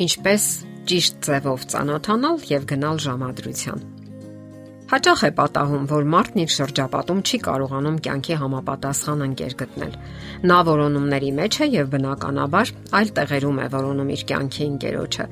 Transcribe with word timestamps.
Ինչպես 0.00 0.44
ճիշտ 0.88 1.16
ձևով 1.26 1.64
ճանոթանալ 1.70 2.44
եւ 2.48 2.62
գնալ 2.70 3.00
ժամադրության։ 3.04 3.82
Հաճախ 4.90 5.20
է 5.22 5.28
պատահում, 5.38 5.82
որ 5.90 6.06
մարդն 6.12 6.40
իր 6.42 6.52
շրջապատում 6.54 7.18
չի 7.20 7.38
կարողանում 7.44 7.98
կյանքի 8.06 8.38
համապատասխան 8.40 9.24
ընկեր 9.26 9.52
գտնել։ 9.60 9.92
Նա 10.50 10.56
որոնումների 10.66 11.30
մեջ 11.36 11.58
է 11.60 11.68
եւ 11.74 11.90
բնականաբար 11.92 12.72
այլ 12.98 13.12
տեղերում 13.20 13.60
է 13.60 13.66
որոնում 13.76 14.10
իր 14.16 14.24
կյանքի 14.30 14.64
ընկերոջը։ 14.70 15.26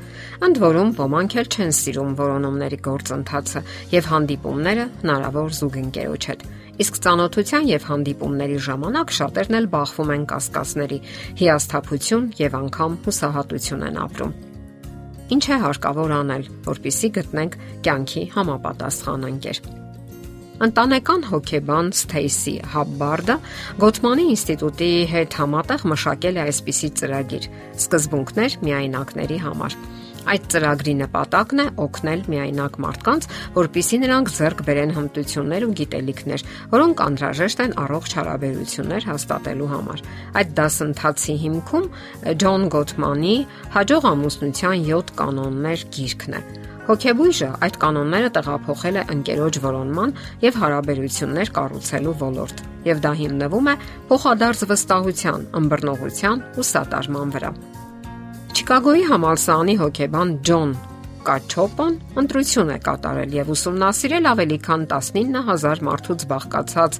Ընդ 0.46 0.60
որում 0.62 0.92
ոմանք 1.00 1.36
էլ 1.42 1.48
չեն 1.48 1.74
սիրում 1.78 2.12
որոնումների 2.20 2.78
գործընթացը 2.86 3.62
եւ 3.96 4.10
հանդիպումները 4.12 4.84
հնարավոր 5.00 5.56
զուգընկերոջ 5.58 6.28
հետ։ 6.28 6.44
Իսկ 6.78 7.00
ծանոթության 7.08 7.72
եւ 7.72 7.88
հանդիպումների 7.88 8.60
ժամանակ 8.68 9.16
շատերն 9.18 9.58
էլ 9.58 9.66
բախվում 9.72 10.12
են 10.14 10.28
կասկածների, 10.30 11.00
հիասթափություն 11.42 12.30
եւ 12.44 12.60
անգամ 12.62 13.00
հուսահատություն 13.08 13.88
են 13.88 13.98
ապրում։ 14.04 14.36
Ինչ 15.34 15.44
է 15.52 15.56
հարկավոր 15.64 16.14
անել, 16.18 16.46
որpիսի 16.64 17.08
գտնենք 17.18 17.58
կյանքի 17.84 18.22
համապատասխան 18.36 19.28
ընկեր։ 19.28 19.60
Ընտանեկան 20.58 21.24
հոգեբան 21.28 21.90
Սթեյսի 21.94 22.54
Հաբբարդը 22.72 23.36
Գոթմանի 23.82 24.24
ինստիտուտի 24.32 24.88
հետ 25.12 25.36
համատեղ 25.38 25.84
մշակել 25.92 26.40
է 26.40 26.42
այսպիսի 26.48 26.90
ծրագիր՝ 26.98 27.46
սկզբունքներ 27.84 28.56
միայնակների 28.66 29.38
համար։ 29.44 29.76
Այդ 30.28 30.46
ծրագրի 30.52 30.94
նպատակն 30.98 31.62
է 31.62 31.66
օգնել 31.84 32.22
միայնակ 32.32 32.78
մարդկանց, 32.84 33.28
որpիսի 33.56 33.98
նրանք 34.04 34.32
ձեռք 34.38 34.62
բերեն 34.68 34.94
հմտություններ 34.98 35.66
ու 35.68 35.74
գիտելիքներ, 35.80 36.44
որոնք 36.74 37.02
անհրաժեշտ 37.08 37.62
են 37.64 37.76
առողջ 37.84 38.16
հարաբերություններ 38.18 39.08
հաստատելու 39.08 39.70
համար։ 39.72 40.06
Այդ 40.38 40.54
դասընթացի 40.58 41.36
հիմքում 41.48 41.90
Ջոն 42.44 42.70
Գոթմանի 42.76 43.36
հաջող 43.78 44.08
ամուսնության 44.12 44.88
7 44.92 45.14
կանոններ 45.22 45.86
գիրքն 45.96 46.38
է։ 46.38 46.42
Հոգեբույժը 46.88 47.48
այդ 47.66 47.74
կանոնները 47.82 48.28
տեղափոխել 48.32 48.96
է 48.96 49.02
ընկերոջ 49.12 49.58
որոնման 49.60 50.14
եւ 50.46 50.60
հարաբերություններ 50.62 51.52
կառուցելու 51.58 52.16
ոլորտ, 52.24 52.64
եւ 52.88 53.02
դա 53.04 53.12
հիմնվում 53.20 53.68
է 53.68 53.78
փոխադարձ 54.08 54.68
վստահության, 54.72 55.48
ըմբռնողության 55.60 56.46
ու 56.56 56.70
սատարման 56.72 57.36
վրա։ 57.36 57.52
Չիկագոյի 58.58 59.04
համալսարանի 59.06 59.74
հոկեբան 59.78 60.30
Ջոն 60.48 60.70
Կաչոպան 61.28 61.92
ընտրություն 62.22 62.72
է 62.74 62.78
կատարել 62.88 63.36
եւ 63.36 63.52
ուսումնասիրել 63.54 64.26
ավելի 64.32 64.58
քան 64.64 64.86
19000 64.90 65.84
մարդուց 65.88 66.24
բաղկացած 66.32 66.98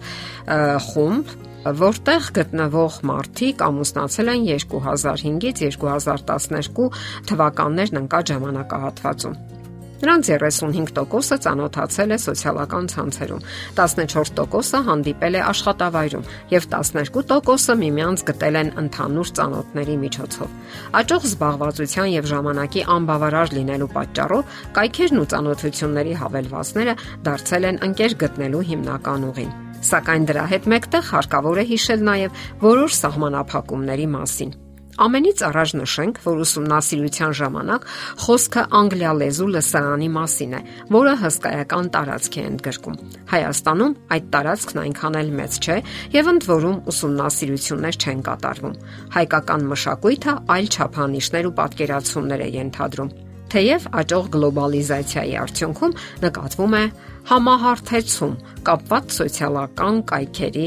խումբ, 0.87 1.34
որտեղ 1.83 2.31
գտնվող 2.39 3.03
մարդիկ 3.11 3.67
ամուսնացել 3.73 4.33
են 4.37 4.48
2005-ից 4.55 5.83
2012 5.83 6.91
թվականներն 7.33 8.03
ընկած 8.05 8.34
ժամանակահատվածում։ 8.37 9.58
Նրանց 9.98 10.28
35%-ը 10.30 11.36
ծանոթացել 11.44 12.14
է 12.14 12.18
սոցիալական 12.22 12.84
ցանցերում, 12.92 13.46
14%-ը 13.78 14.80
հանդիպել 14.88 15.38
է 15.38 15.42
աշխատավայրում 15.48 16.28
եւ 16.54 16.68
12%-ը 16.74 17.77
միմյանց 17.82 18.24
գտել 18.28 18.58
են 18.62 18.70
ընդհանուր 18.84 19.32
ծանոթների 19.38 19.96
միջոցով։ 20.04 20.54
Աճող 21.02 21.26
զբաղվածության 21.28 22.12
եւ 22.14 22.30
ժամանակի 22.30 22.84
անբավարար 22.98 23.54
լինելու 23.58 23.91
պատճառով 23.98 24.60
կայքերն 24.78 25.19
ու 25.19 25.28
ծանոթությունների 25.34 26.14
հավելվածները 26.22 26.94
դարձել 27.26 27.69
են 27.72 27.82
ընկեր 27.88 28.16
գտնելու 28.22 28.62
հիմնական 28.70 29.26
ուղին։ 29.32 29.52
Սակայն 29.88 30.24
դրա 30.30 30.46
հետ 30.52 30.64
մեկտեղ 30.74 31.04
հարկավոր 31.12 31.60
է 31.62 31.66
հիշել 31.74 32.00
նաև 32.08 32.41
որոշ 32.64 32.96
սահմանափակումների 33.02 34.08
մասին։ 34.14 34.56
Ամենից 34.98 35.42
առաջ 35.46 35.72
նշենք, 35.78 36.16
որ 36.25 36.41
ուսումնասիրության 36.42 37.34
ժամանակ 37.38 37.84
խոսքը 38.25 38.64
անգլիալեզու 38.78 39.47
լսարանի 39.54 40.09
մասին 40.16 40.56
է, 40.59 40.60
որը 40.97 41.12
հսկայական 41.22 41.91
տարածք 41.94 42.38
է 42.38 42.44
ընդգրկում։ 42.48 42.98
Հայաստանում 43.34 43.94
այդ 44.16 44.26
տարածքն 44.34 44.82
այնքան 44.82 45.20
էլ 45.22 45.31
մեծ 45.38 45.60
չէ 45.62 45.78
եւ 46.19 46.32
ընդ 46.34 46.48
որում 46.50 46.82
ուսումնասիրություններ 46.91 48.00
չեն 48.03 48.26
կատարվում։ 48.26 48.76
Հայկական 49.14 49.70
մշակույթը 49.70 50.37
այլ 50.58 50.69
չափանիշներ 50.75 51.48
ու 51.53 51.56
պատկերացումներ 51.62 52.47
է 52.48 52.53
ենթադրում 52.58 53.14
Թեև 53.48 53.86
աճող 53.97 54.26
գլոբալիզացիայի 54.34 55.36
արդյունքում 55.42 55.94
նկատվում 56.25 56.75
է 56.78 56.82
համահարթեցում 57.28 58.34
կապված 58.69 59.14
սոցիալական 59.19 60.03
կայքերի 60.10 60.66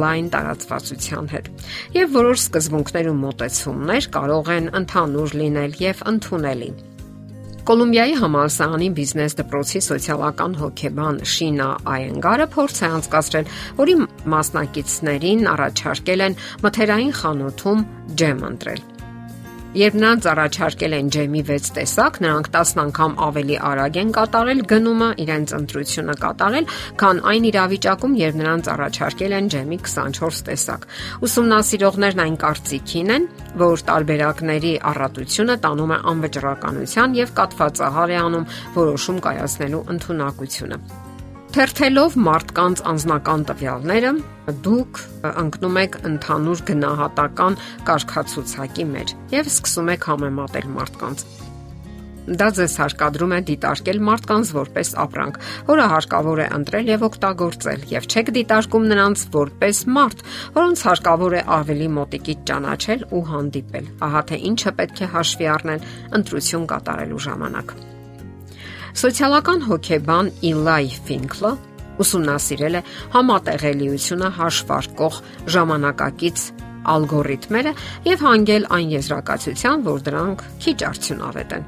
լայն 0.00 0.28
տարածվածության 0.34 1.30
հետ։ 1.32 1.50
Եվ 1.96 2.14
որոշ 2.18 2.44
սկզբունքներ 2.44 3.10
ու 3.10 3.16
մոտեցումներ 3.24 4.08
կարող 4.18 4.52
են 4.56 4.70
ընդհանուր 4.80 5.34
լինել 5.40 5.74
եւ 5.80 6.04
ընդունելի։ 6.12 6.70
Կոլումբիայի 7.70 8.14
համալսարանի 8.20 8.88
բիզնես 8.96 9.36
դպրոցի 9.40 9.82
սոցիալական 9.86 10.54
հոգեբան 10.60 11.20
Շինա 11.34 11.68
Այենգարը 11.94 12.46
փորձ 12.54 12.80
է 12.80 12.88
անցկացրել, 13.00 13.50
որի 13.82 13.98
մասնակիցներին 14.34 15.44
առաջարկել 15.56 16.24
են 16.30 16.38
մթերային 16.64 17.12
խանութում 17.20 17.84
ջեմ 18.22 18.42
ընտրել։ 18.54 18.99
Երբ 19.70 19.94
նրանց 20.02 20.24
առաջարկել 20.26 20.94
են 20.96 21.08
ջեմի 21.14 21.40
6 21.48 21.68
տեսակ, 21.76 22.16
նրանք 22.24 22.46
10 22.54 22.70
անգամ 22.82 23.12
ավելի 23.26 23.56
արագ 23.68 23.98
են 24.00 24.08
կատարել 24.16 24.62
գնումը, 24.72 25.10
իրենց 25.24 25.52
ընտրությունը 25.58 26.16
կատարել, 26.24 26.64
քան 27.02 27.20
այն 27.30 27.44
իրավիճակում, 27.50 28.16
երբ 28.18 28.40
նրանց 28.40 28.70
առաջարկել 28.74 29.36
են 29.38 29.50
ջեմի 29.54 29.78
24 29.86 30.42
տեսակ։ 30.50 30.88
Ուսումնասիրողներն 31.30 32.22
այն 32.26 32.38
կարծիքին 32.42 33.12
են, 33.14 33.28
որ 33.62 33.84
տարբերակների 33.92 34.72
առատությունը 34.90 35.56
տանում 35.68 35.94
է 35.94 36.00
անվճռականության 36.14 37.14
եւ 37.20 37.36
կատվածահար 37.38 38.10
է 38.10 38.18
անում 38.26 38.50
որոշում 38.80 39.22
կայացնելու 39.30 39.84
ընտունակությունը։ 39.94 40.82
Թերթելով 41.50 42.14
մարդկանց 42.14 42.80
անձնական 42.86 43.40
տվյալները, 43.48 44.10
դուք 44.62 45.00
ընկնում 45.40 45.80
եք 45.80 45.98
ընդհանուր 46.06 46.62
գնահատական 46.68 47.58
կարգացուցակի 47.88 48.86
մեջ 48.92 49.14
եւ 49.34 49.50
սկսում 49.50 49.90
եք 49.96 50.06
համեմատել 50.12 50.70
մարդկանց։ 50.76 51.26
Դա 52.38 52.48
ձեզ 52.54 52.78
հարկադրում 52.84 53.34
է 53.34 53.42
դիտարկել 53.50 54.00
մարդկանց 54.12 54.54
որպես 54.60 54.94
ապրանք, 55.02 55.42
որը 55.74 55.90
հարկավոր 55.90 56.44
է 56.46 56.48
ընտրել 56.60 56.90
եւ 56.94 57.06
օգտագործել, 57.10 57.86
եւ 57.98 58.10
չեք 58.14 58.34
դիտարկում 58.38 58.90
նրանց 58.94 59.28
որպես 59.34 59.84
մարդ, 59.98 60.26
որոնց 60.54 60.84
հարկավոր 60.86 61.40
է 61.40 61.46
ավելի 61.58 61.94
մոտիկից 61.98 62.44
ճանաչել 62.52 63.08
ու 63.10 63.28
հանդիպել։ 63.34 63.94
Ահա 64.06 64.28
թե 64.30 64.44
ինչը 64.54 64.78
պետք 64.78 65.00
է 65.02 65.14
հաշվի 65.18 65.54
առնել 65.58 65.88
ընտրություն 66.20 66.70
կատարելու 66.74 67.24
ժամանակ։ 67.26 67.80
Սոցիալական 68.90 69.60
հոգեբան 69.68 70.30
Իլայ 70.50 70.86
Ֆինքլը 71.06 71.52
ուսումնասիրել 72.00 72.78
է 72.78 72.82
համատեղելիությունը 73.14 74.30
հաշվարկող 74.38 75.18
ժամանակակից 75.54 76.44
ալգորիթմերը 76.90 77.74
եւ 78.08 78.24
հանգել 78.26 78.66
այն 78.76 78.94
եզրակացության, 78.96 79.84
որ 79.90 80.04
դրանք 80.10 80.44
քիչ 80.64 80.78
արդյունավետ 80.90 81.54
են։ 81.58 81.66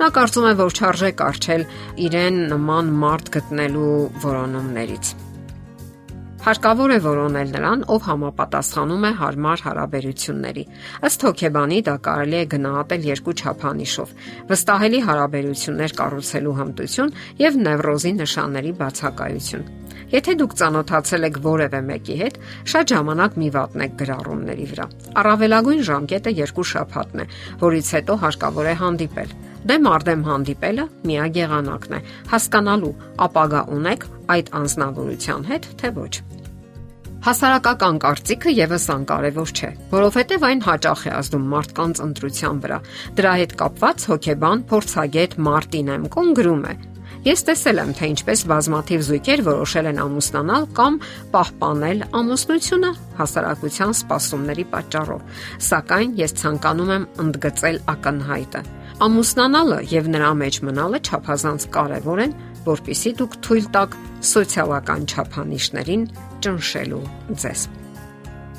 Նա 0.00 0.08
կարծում 0.16 0.46
է, 0.48 0.52
որ 0.60 0.76
չարժե 0.80 1.10
կարճել 1.20 1.64
իրեն 2.06 2.38
նման 2.54 2.94
մարդ 3.02 3.34
գտնելու 3.36 3.96
որոնումներից։ 4.24 5.12
Հարկավոր 6.40 6.92
է 6.94 6.98
որոնել 7.04 7.50
նրան, 7.52 7.82
ով 7.92 8.06
համապատասխանում 8.08 9.02
է 9.04 9.10
հարմար 9.18 9.62
հարաբերությունների։ 9.66 10.62
Ըստ 11.08 11.26
հոգեբանի 11.28 11.80
դա 11.88 11.96
կարելի 12.06 12.38
է 12.38 12.46
գնահատել 12.54 13.04
երկու 13.10 13.34
չափանիշով՝ 13.42 14.14
վստահելի 14.52 15.02
հարաբերություններ 15.10 15.96
կառուցելու 16.00 16.56
հմտություն 16.62 17.12
եւ 17.44 17.60
նևրոզի 17.68 18.14
նշանների 18.24 18.74
բացակայություն։ 18.80 19.79
Եթե 20.10 20.32
դուք 20.40 20.54
ծանոթացել 20.58 21.26
եք 21.28 21.36
որևէ 21.44 21.80
մեկի 21.86 22.16
հետ, 22.20 22.38
շատ 22.72 22.92
ժամանակ 22.92 23.36
մի 23.40 23.50
վատնեք 23.54 23.92
գրառումների 24.00 24.66
վրա։ 24.70 24.86
Առավելագույն 25.22 25.84
ժամկետը 25.90 26.32
երկու 26.40 26.66
շաբաթն 26.70 27.22
է, 27.22 27.26
որից 27.62 27.92
հետո 27.94 28.16
հարկավոր 28.24 28.70
է 28.70 28.74
հանդիպել։ 28.80 29.36
Դեմ 29.70 29.88
արդեմ 29.92 30.26
հանդիպելը 30.26 30.84
միակ 31.10 31.40
եղանակն 31.44 31.94
է՝ 31.94 32.02
հասկանալու 32.34 32.92
ապագա 33.28 33.62
ունեք 33.76 34.06
այդ 34.34 34.52
անznավորության 34.60 35.48
հետ, 35.50 35.72
թե 35.78 35.94
ոչ։ 36.00 36.12
Հասարակական 37.20 37.96
կարծիքը 38.00 38.52
եւս 38.56 38.84
անկարևոր 38.94 39.50
չէ, 39.52 39.68
որովհետեւ 39.90 40.44
այն 40.48 40.62
հաճախ 40.64 41.02
է 41.04 41.10
ազդում 41.20 41.50
մարդկանց 41.52 42.00
ընտրության 42.06 42.62
վրա։ 42.64 42.78
Դրա 43.20 43.32
հետ 43.40 43.52
կապված 43.60 44.06
հոգեբան 44.10 44.62
փորձագետ 44.70 45.36
Մարտին 45.50 45.92
Էմկոն 46.00 46.32
գրում 46.40 46.64
է. 46.70 46.74
Ես 47.20 47.42
տեսել 47.44 47.80
եմ, 47.82 47.90
թե 47.98 48.06
ինչպես 48.14 48.42
բազմաթիվ 48.48 49.02
զույգեր 49.04 49.40
որոշել 49.44 49.88
են 49.90 49.98
ամուսնանալ 50.00 50.62
կամ 50.78 50.94
պահպանել 51.34 51.98
ամուսնությունը 52.16 52.92
հասարակության 53.18 53.90
սպասումների 53.98 54.64
պատճառով։ 54.72 55.42
Սակայն 55.66 56.14
ես 56.16 56.32
ցանկանում 56.40 56.92
եմ 56.94 57.04
ընդգծել 57.24 57.76
ակնհայտը։ 57.92 58.62
Ամուսնանալը 59.04 59.80
եւ 59.92 60.08
նրա 60.16 60.30
մեջ 60.40 60.60
մնալը 60.70 61.00
չափազանց 61.10 61.66
կարեւոր 61.76 62.22
են, 62.24 62.32
որpիսի 62.70 63.12
դուք 63.20 63.36
թույլ 63.44 63.68
տաք 63.76 63.98
սոցիալական 64.30 65.04
չափանիշներին 65.12 66.06
ճնշելու 66.40 67.04
ձեզ։ 67.44 67.66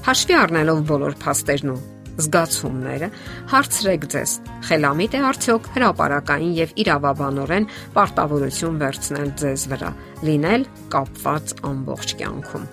Հաշվի 0.05 0.37
առնելով 0.41 0.85
բոլոր 0.91 1.17
փաստերն 1.25 1.73
ու 1.73 1.81
զգացումները, 2.19 3.09
հարցրեք 3.51 4.05
ձեզ. 4.11 4.31
խելամիտ 4.67 5.15
է 5.15 5.21
արդյոք 5.31 5.69
հրաապարակային 5.75 6.53
եւ 6.59 6.69
իրավաբանորեն 6.83 7.67
պարտավորություն 7.95 8.79
վերցնել 8.81 9.29
ձեզ 9.41 9.65
վրա, 9.71 9.91
լինել 10.27 10.63
կապված 10.91 11.55
ամբողջ 11.71 12.15
կյանքում։ 12.21 12.65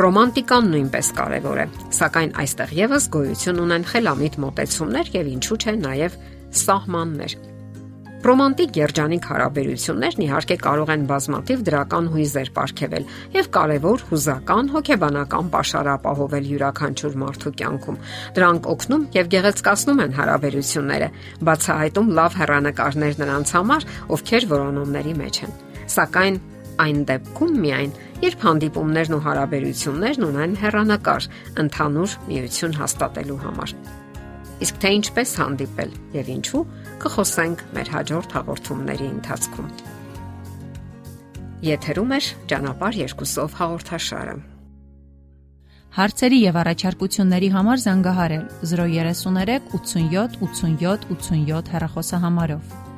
Ռոմանտիկան 0.00 0.68
նույնպես 0.72 1.08
կարևոր 1.18 1.58
է, 1.60 1.66
սակայն 1.98 2.30
այստեղ 2.40 2.74
եւս 2.78 3.08
գոյություն 3.16 3.62
ունեն 3.66 3.86
խելամիտ 3.90 4.40
մոտեցումներ 4.46 5.14
եւ 5.20 5.32
ինչու՞ 5.36 5.60
չէ 5.60 5.76
նաեւ 5.84 6.20
սահմաններ։ 6.64 7.49
Ռոմանտիկ 8.20 8.76
երջանիկ 8.76 9.26
հարաբերություններն 9.30 10.22
իհարկե 10.26 10.56
կարող 10.60 10.90
են 10.92 11.04
բազմաթիվ 11.08 11.60
դրական 11.64 12.08
հույզեր 12.12 12.50
ապարգևել 12.50 13.06
եւ 13.36 13.46
կարեւոր 13.56 14.02
հուզական 14.10 14.66
հոգեբանական 14.74 15.48
ապաշար 15.48 15.88
ապահովել 15.94 16.50
յուրաքանչյուր 16.50 17.16
մարդու 17.22 17.52
կյանքում։ 17.60 17.98
Դրանք 18.36 18.68
օգնում 18.74 19.06
եւ 19.16 19.30
գեղեցկացնում 19.34 20.02
են 20.04 20.12
հարաբերությունները, 20.20 21.08
բացահայտում 21.48 22.12
լավ 22.20 22.36
հեռանկարներ 22.40 23.18
նրանց 23.24 23.54
համար, 23.56 23.88
ովքեր 24.20 24.48
որոնումների 24.52 25.16
մեջ 25.24 25.40
են։ 25.48 25.56
Սակայն 25.96 26.38
այն 26.80 27.00
դեպքում 27.08 27.56
միայն, 27.64 27.96
երբ 28.20 28.44
հանդիպումներն 28.50 29.16
ու 29.16 29.24
հարաբերություններն 29.30 30.28
ունեն 30.28 30.60
հեռանկար 30.60 31.32
ընդհանուր 31.64 32.20
միություն 32.28 32.78
հաստատելու 32.84 33.40
համար։ 33.48 33.76
Իսկ 34.60 34.80
թե 34.82 34.90
ինչպես 34.98 35.30
հանդիպել 35.40 35.92
եւ 36.18 36.30
ինչու, 36.34 36.62
կխոսենք 37.00 37.62
մեր 37.76 37.90
հաջորդ 37.94 38.34
հաղորդումների 38.36 39.06
ընթացքում։ 39.10 39.70
Եթերում 41.70 42.12
է 42.16 42.20
ճանապարհ 42.52 42.98
երկուսով 43.00 43.56
հաղորդաշարը։ 43.60 44.36
Հարցերի 45.96 46.36
եւ 46.40 46.58
առաջարկությունների 46.60 47.48
համար 47.56 47.80
զանգահարել 47.84 48.44
033 48.72 49.72
87 49.74 50.38
87 50.44 51.08
87 51.10 51.74
հեռախոսահամարով։ 51.74 52.89